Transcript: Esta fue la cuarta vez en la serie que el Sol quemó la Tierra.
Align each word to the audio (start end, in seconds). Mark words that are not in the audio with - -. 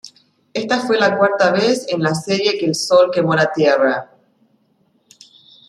Esta 0.55 0.79
fue 0.79 0.97
la 0.97 1.15
cuarta 1.15 1.51
vez 1.51 1.85
en 1.89 2.01
la 2.01 2.15
serie 2.15 2.57
que 2.57 2.65
el 2.65 2.73
Sol 2.73 3.11
quemó 3.13 3.35
la 3.35 3.51
Tierra. 3.51 4.09